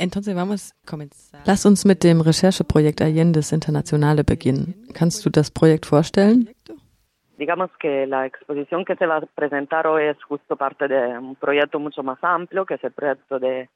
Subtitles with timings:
[0.00, 0.72] Entonces vamos
[1.44, 4.74] Lass uns mit dem Rechercheprojekt Allendes Internationale beginnen.
[4.94, 6.48] Kannst du das Projekt vorstellen?
[7.38, 11.36] Digamos que la exposición que se va a presentar hoy es justo parte de un
[11.36, 13.68] proyecto mucho más amplio, que es el proyecto de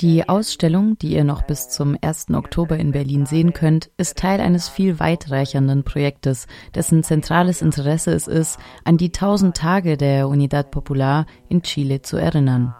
[0.00, 2.26] die Ausstellung, die ihr noch bis zum 1.
[2.34, 6.46] Oktober in Berlin sehen könnt, ist Teil eines viel weitreichenden Projektes,
[6.76, 12.16] dessen zentrales Interesse es ist, an die 1000 Tage der Unidad Popular in Chile zu
[12.16, 12.72] erinnern.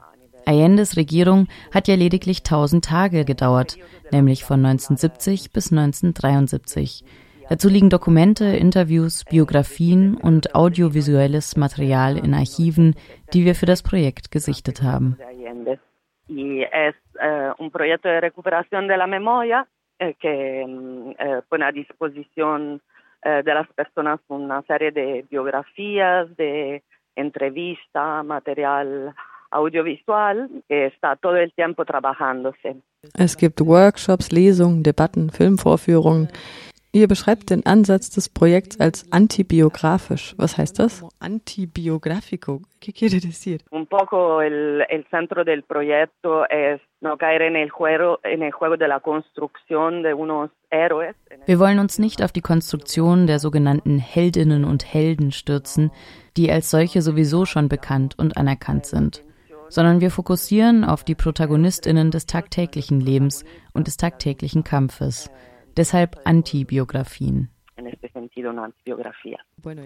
[0.50, 3.78] Allendes Regierung hat ja lediglich 1000 Tage gedauert,
[4.10, 7.04] nämlich von 1970 bis 1973.
[7.48, 12.96] Dazu liegen Dokumente, Interviews, Biografien und audiovisuelles Material in Archiven,
[13.32, 15.16] die wir für das Projekt gesichtet haben.
[16.28, 19.66] Es eh, un proyecto de recuperación de la memoria
[20.00, 21.64] eh, que mm, eh, pone
[23.22, 26.82] de las personas una serie de biografías, de
[27.14, 29.14] entrevistas, material
[29.50, 32.76] audiovisual que está todo el tiempo trabajándose.
[33.14, 36.28] Es gibt Workshops, Lesungen, Debatten, Filmvorführungen.
[36.92, 40.34] Ihr beschreibt den Ansatz des Projekts als antibiografisch.
[40.38, 41.04] Was heißt das?
[41.20, 42.62] Antibiografico.
[42.80, 43.60] ¿Qué quiere decir?
[43.70, 48.50] Un poco el, el centro del proyecto es no caer en el juego, en el
[48.50, 51.14] juego de la construcción de unos héroes.
[51.46, 55.92] Wir wollen uns nicht auf die Konstruktion der sogenannten Heldinnen und Helden stürzen,
[56.36, 59.22] die als solche sowieso schon bekannt und anerkannt sind
[59.70, 65.30] sondern wir fokussieren auf die Protagonistinnen des tagtäglichen Lebens und des tagtäglichen Kampfes.
[65.76, 67.48] Deshalb Antibiografien.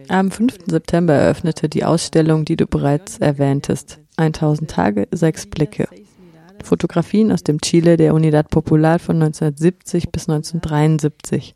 [0.09, 0.59] Am 5.
[0.67, 4.01] September eröffnete die Ausstellung, die du bereits erwähntest.
[4.17, 5.89] 1000 Tage, sechs Blicke.
[6.63, 11.55] Fotografien aus dem Chile der Unidad Popular von 1970 bis 1973.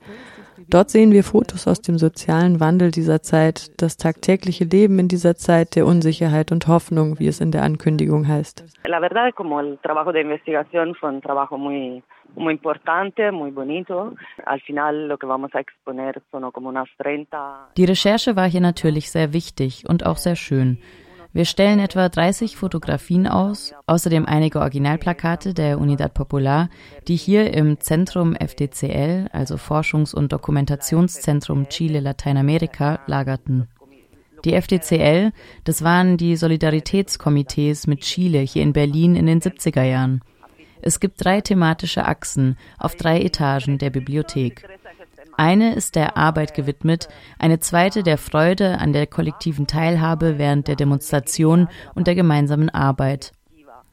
[0.70, 5.34] Dort sehen wir Fotos aus dem sozialen Wandel dieser Zeit, das tagtägliche Leben in dieser
[5.34, 8.64] Zeit der Unsicherheit und Hoffnung, wie es in der Ankündigung heißt.
[8.86, 12.02] La verdad, como el trabajo de investigación fue un trabajo muy
[12.36, 14.14] muy importante, muy bonito.
[14.44, 17.72] Al final lo que vamos a exponer son como unas 30.
[17.76, 20.78] Die Recherche war hier natürlich sehr wichtig und auch sehr schön.
[21.32, 26.70] Wir stellen etwa 30 Fotografien aus, außerdem einige Originalplakate der Unidad Popular,
[27.06, 33.68] die hier im Zentrum FDCL, also Forschungs- und Dokumentationszentrum Chile Lateinamerika, lagerten.
[34.44, 35.32] Die FDCL,
[35.64, 40.22] das waren die Solidaritätskomitees mit Chile hier in Berlin in den 70er Jahren.
[40.80, 44.66] Es gibt drei thematische Achsen auf drei Etagen der Bibliothek.
[45.38, 50.74] Eine ist der Arbeit gewidmet, eine zweite der Freude an der kollektiven Teilhabe während der
[50.74, 53.30] Demonstration und der gemeinsamen Arbeit.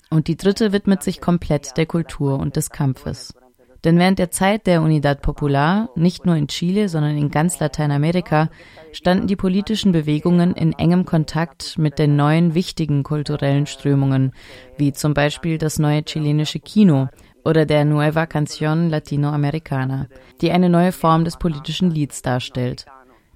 [0.10, 3.36] Und die dritte widmet sich komplett der Kultur und des Kampfes.
[3.84, 8.50] Denn während der Zeit der Unidad Popular, nicht nur in Chile, sondern in ganz Lateinamerika,
[8.92, 14.32] standen die politischen Bewegungen in engem Kontakt mit den neuen wichtigen kulturellen Strömungen,
[14.80, 17.10] wie zum Beispiel das neue chilenische Kino
[17.46, 20.08] oder der Nueva Canción Latinoamericana,
[20.42, 22.86] die eine neue Form des politischen Lieds darstellt.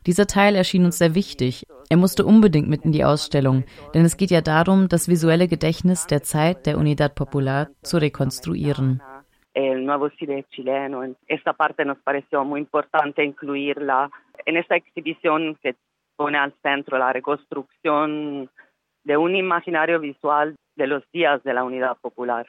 [0.06, 1.66] Dieser Teil erschien uns sehr wichtig.
[1.90, 6.08] Er musste unbedingt mit in die Ausstellung, denn es geht ja darum, das visuelle Gedächtnis
[6.08, 9.02] der Zeit der Unidad Popular zu rekonstruieren.
[9.53, 11.03] el nuevo cine chileno.
[11.28, 14.09] Esta parte nos pareció muy importante incluirla
[14.46, 15.75] en esta exhibición que
[16.16, 18.50] pone al centro la reconstrucción
[19.03, 22.48] de un imaginario visual de los días de la Unidad Popular.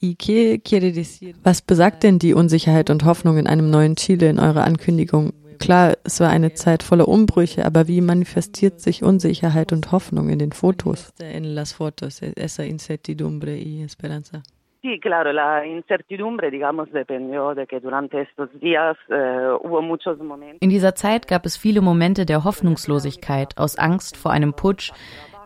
[0.00, 5.32] Was besagt denn die Unsicherheit und Hoffnung in einem neuen Chile in eurer Ankündigung?
[5.58, 10.38] Klar, es war eine Zeit voller Umbrüche, aber wie manifestiert sich Unsicherheit und Hoffnung in
[10.38, 11.12] den Fotos?
[11.20, 14.42] En las fotos, esa incertidumbre y esperanza.
[14.82, 20.58] Sí, claro, la incertidumbre, digamos, dependió de que durante estos días eh, hubo muchos momentos.
[20.60, 24.92] In dieser Zeit gab es viele Momente der Hoffnungslosigkeit aus Angst vor einem Putsch,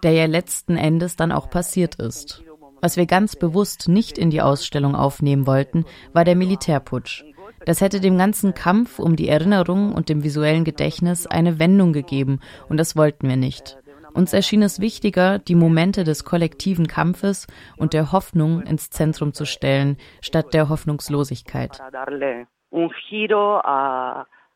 [0.03, 2.45] der ja letzten Endes dann auch passiert ist.
[2.83, 7.23] Was wir ganz bewusst nicht in die Ausstellung aufnehmen wollten, war der Militärputsch.
[7.65, 12.41] Das hätte dem ganzen Kampf um die Erinnerung und dem visuellen Gedächtnis eine Wendung gegeben,
[12.69, 13.79] und das wollten wir nicht.
[14.15, 19.47] Uns erschien es wichtiger, die Momente des kollektiven Kampfes und der Hoffnung ins Zentrum zu
[19.47, 21.81] stellen, statt der Hoffnungslosigkeit.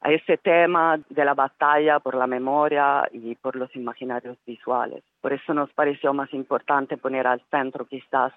[0.01, 5.03] A ese tema de la batalla por la memoria y por los imaginarios visuales.
[5.21, 8.33] Por eso nos pareció más importante poner al centro quizás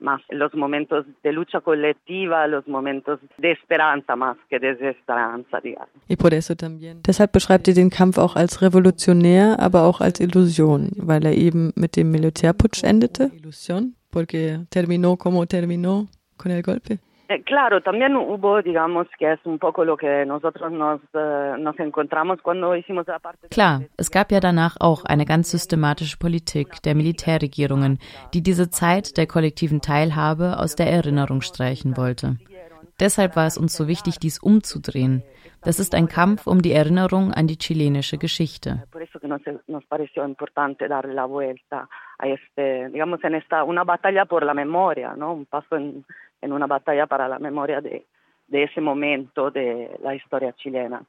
[0.00, 5.90] más los momentos de lucha colectiva, los momentos de esperanza más que de desesperanza, digamos.
[6.08, 7.00] Y por eso también.
[7.02, 11.72] Deshalb beschreibt ihr den Kampf auch als revolutionär, aber auch als Illusion, weil er eben
[11.74, 13.30] mit dem Militärputsch endete.
[13.34, 16.06] Illusion, porque terminó como terminó
[16.36, 16.98] con el golpe.
[17.30, 21.78] Eh, claro, también hubo, digamos, que es un poco lo que nosotros nos, uh, nos
[21.78, 23.48] encontramos cuando hicimos la parte.
[23.48, 27.98] Klar, es gab ja danach auch eine ganz systematische Politik der Militärregierungen,
[28.32, 32.38] die diese Zeit der kollektiven Teilhabe aus der Erinnerung streichen wollte.
[32.98, 35.22] Deshalb war es uns so wichtig, dies umzudrehen.
[35.62, 38.84] Das ist ein Kampf um die Erinnerung an die chilenische Geschichte.
[46.40, 48.06] En una batalla para la memoria de,
[48.48, 51.04] de ese momento de la historia chilena.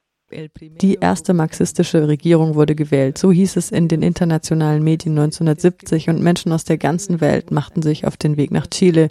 [0.80, 6.22] Die erste marxistische Regierung wurde gewählt, so hieß es in den internationalen Medien 1970 und
[6.22, 9.08] Menschen aus der ganzen Welt machten sich auf den Weg nach Chile,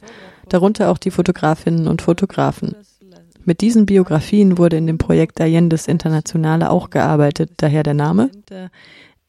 [0.48, 2.76] darunter auch die Fotografinnen und Fotografen.
[3.44, 8.30] Mit diesen Biografien wurde in dem Projekt Allendes Internationale auch gearbeitet, daher der Name.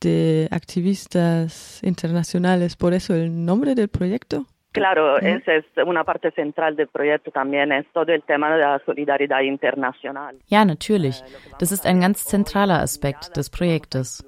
[0.03, 4.47] De Activistas Internacionales, por eso el nombre del proyecto.
[4.73, 8.81] Claro, esa es una parte central del proyecto también, es todo el tema de la
[8.87, 10.37] solidaridad internacional.
[10.47, 11.23] Ja, natürlich.
[11.59, 14.25] Das ist ein ganz zentraler Aspekt des Projektes.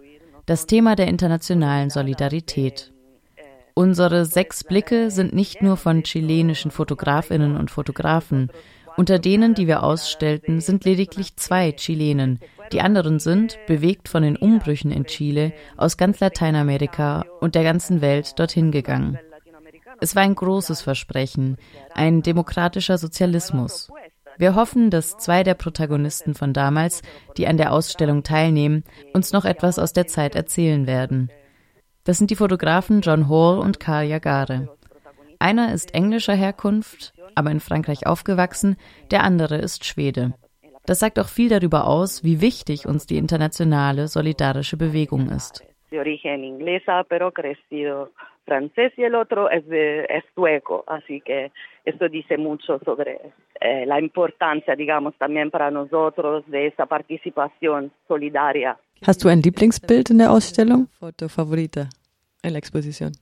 [0.46, 2.92] Das Thema der internationalen Solidarität.
[3.74, 8.50] Unsere sechs Blicke sind nicht nur von chilenischen Fotografinnen und Fotografen.
[8.96, 12.40] Unter denen, die wir ausstellten, sind lediglich zwei Chilenen.
[12.72, 18.02] Die anderen sind, bewegt von den Umbrüchen in Chile, aus ganz Lateinamerika und der ganzen
[18.02, 19.18] Welt dorthin gegangen.
[20.02, 21.58] Es war ein großes Versprechen,
[21.94, 23.88] ein demokratischer Sozialismus.
[24.36, 27.02] Wir hoffen, dass zwei der Protagonisten von damals,
[27.36, 28.82] die an der Ausstellung teilnehmen,
[29.14, 31.30] uns noch etwas aus der Zeit erzählen werden.
[32.02, 34.76] Das sind die Fotografen John Hall und Karl Jagare.
[35.38, 38.74] Einer ist englischer Herkunft, aber in Frankreich aufgewachsen,
[39.12, 40.34] der andere ist Schwede.
[40.84, 45.64] Das sagt auch viel darüber aus, wie wichtig uns die internationale solidarische Bewegung ist.
[45.92, 48.08] De origen inglesa, pero crecido
[48.44, 51.52] francés y el otro es, de, es sueco, así que
[51.84, 53.20] esto dice mucho sobre
[53.60, 58.78] eh, la importancia, digamos, también para nosotros de esa participación solidaria.
[59.06, 60.88] Hast du ein Lieblingsbild in der Ausstellung?
[60.98, 61.88] Foto favorita
[62.42, 63.12] en la exposición.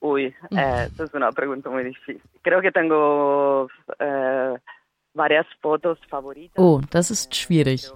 [0.00, 2.22] Uy, eh, esa es una pregunta muy difícil.
[2.42, 3.68] Creo que tengo
[3.98, 4.54] eh,
[5.12, 6.56] varias fotos favoritas.
[6.56, 7.92] Oh, das ist schwierig.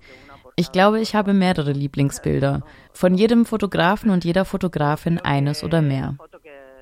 [0.57, 2.63] Ich glaube, ich habe mehrere Lieblingsbilder.
[2.93, 6.17] Von jedem Fotografen und jeder Fotografin eines oder mehr.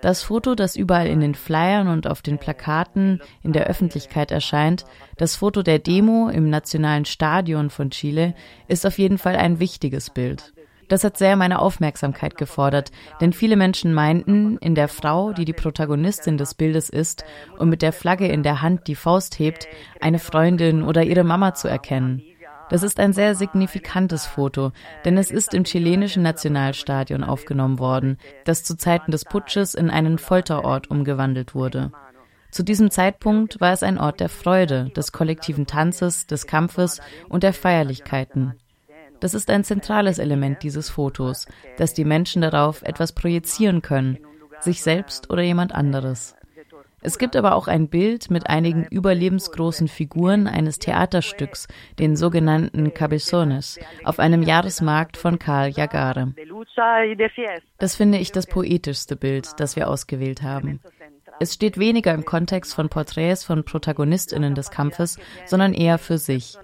[0.03, 4.85] Das Foto, das überall in den Flyern und auf den Plakaten in der Öffentlichkeit erscheint,
[5.17, 8.35] das Foto der Demo im Nationalen Stadion von Chile,
[8.67, 10.55] ist auf jeden Fall ein wichtiges Bild.
[10.89, 12.91] Das hat sehr meine Aufmerksamkeit gefordert,
[13.21, 17.25] denn viele Menschen meinten, in der Frau, die die Protagonistin des Bildes ist
[17.59, 19.69] und mit der Flagge in der Hand die Faust hebt,
[20.01, 22.23] eine Freundin oder ihre Mama zu erkennen.
[22.73, 24.73] Das ist ein sehr signifikantes Foto,
[25.05, 28.17] denn es ist im chilenischen Nationalstadion aufgenommen worden,
[28.47, 31.93] das zu Zeiten des Putsches in einen Folterort umgewandelt wurde.
[32.51, 37.43] Zu diesem Zeitpunkt war es ein Ort der Freude, des kollektiven Tanzes, des Kampfes und
[37.43, 38.55] der Feierlichkeiten.
[39.21, 44.17] Das ist ein zentrales Element dieses Fotos, dass die Menschen darauf etwas projizieren können,
[44.61, 46.37] sich selbst oder jemand anderes.
[47.03, 51.67] Es gibt aber auch ein Bild mit einigen überlebensgroßen Figuren eines Theaterstücks,
[51.99, 56.33] den sogenannten Cabezones, auf einem Jahresmarkt von Karl Jagare.
[57.79, 60.81] Das finde ich das poetischste Bild, das wir ausgewählt haben.
[61.41, 66.57] Es steht weniger im Kontext von Porträts von Protagonistinnen des Kampfes, sondern eher für sich.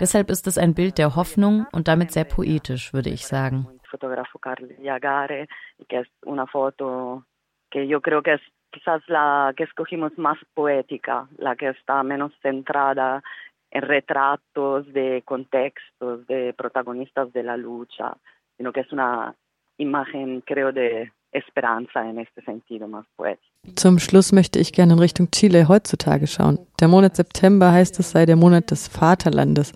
[0.00, 3.68] Deshalb ist es ein Bild der Hoffnung und damit sehr poetisch, würde ich sagen.
[3.88, 5.46] Fotografo Carl Jagare,
[5.88, 7.22] que es una foto
[7.70, 8.40] que yo creo es
[8.70, 13.22] quizás la que escogimos más poética, la que está menos centrada
[13.70, 18.16] en retratos de contextos, de protagonistas de la lucha,
[18.56, 19.34] sino que es una
[19.78, 23.52] imagen, creo, de esperanza en este sentido más poético.
[23.76, 26.58] Zum Schluss möchte ich gerne in Richtung Chile heutzutage schauen.
[26.80, 29.72] Der Monat September heißt es sei der Monat des Vaterlandes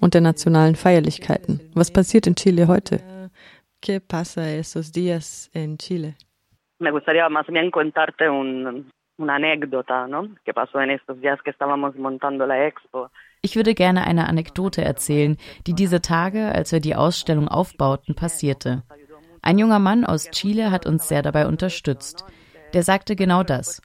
[0.00, 1.60] und der nationalen Feierlichkeiten.
[1.74, 3.00] Was passiert in Chile heute?
[3.80, 6.16] ¿Qué pasa esos días en Chile?
[6.78, 10.28] Me gustaría más bien contarte un, una anécdota, ¿no?
[10.44, 13.10] Que pasó en estos días que estábamos montando la expo.
[13.42, 18.82] Ich würde gerne eine Anekdote erzählen, die diese Tage, als wir die Ausstellung aufbauten, passierte.
[19.42, 22.24] Ein junger Mann aus Chile hat uns sehr dabei unterstützt.
[22.72, 23.82] Der sagte genau das.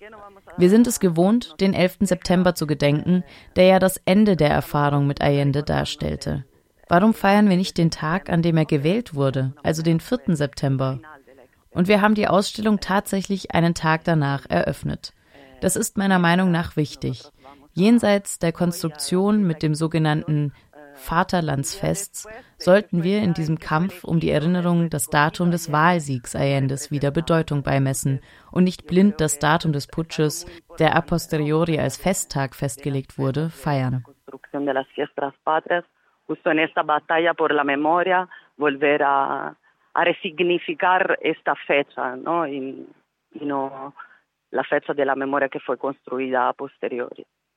[0.57, 1.97] Wir sind es gewohnt, den 11.
[2.01, 3.23] September zu gedenken,
[3.55, 6.45] der ja das Ende der Erfahrung mit Allende darstellte.
[6.87, 10.35] Warum feiern wir nicht den Tag, an dem er gewählt wurde, also den 4.
[10.35, 10.99] September?
[11.71, 15.13] Und wir haben die Ausstellung tatsächlich einen Tag danach eröffnet.
[15.61, 17.23] Das ist meiner Meinung nach wichtig.
[17.73, 20.53] Jenseits der Konstruktion mit dem sogenannten
[20.95, 27.11] Vaterlandsfests sollten wir in diesem Kampf um die Erinnerung das Datum des Wahlsiegs Allendes wieder
[27.11, 28.19] Bedeutung beimessen
[28.51, 30.45] und nicht blind das Datum des Putsches,
[30.77, 34.03] der a posteriori als Festtag festgelegt wurde, feiern.
[36.29, 39.55] Justo en esta batalla por la memoria, volver a,
[39.99, 42.47] a resignificar esta fecha, ¿no?
[42.47, 42.87] Y,
[43.41, 43.93] no
[44.51, 47.25] la fecha de la memoria que fue construida a posteriori.